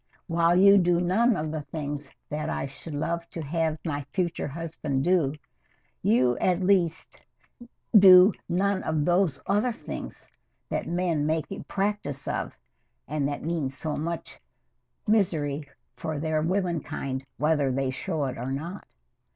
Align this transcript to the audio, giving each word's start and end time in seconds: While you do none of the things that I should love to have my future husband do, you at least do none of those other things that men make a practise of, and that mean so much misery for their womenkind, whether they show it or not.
While 0.25 0.55
you 0.55 0.79
do 0.79 0.99
none 0.99 1.35
of 1.37 1.51
the 1.51 1.61
things 1.61 2.09
that 2.29 2.49
I 2.49 2.65
should 2.65 2.95
love 2.95 3.29
to 3.29 3.41
have 3.43 3.77
my 3.85 4.03
future 4.11 4.47
husband 4.47 5.03
do, 5.03 5.35
you 6.01 6.39
at 6.39 6.59
least 6.63 7.21
do 7.95 8.33
none 8.49 8.81
of 8.81 9.05
those 9.05 9.39
other 9.45 9.71
things 9.71 10.27
that 10.69 10.87
men 10.87 11.27
make 11.27 11.45
a 11.51 11.61
practise 11.65 12.27
of, 12.27 12.57
and 13.07 13.27
that 13.27 13.43
mean 13.43 13.69
so 13.69 13.95
much 13.95 14.39
misery 15.05 15.69
for 15.93 16.17
their 16.17 16.41
womenkind, 16.41 17.23
whether 17.37 17.71
they 17.71 17.91
show 17.91 18.25
it 18.25 18.39
or 18.39 18.51
not. 18.51 18.87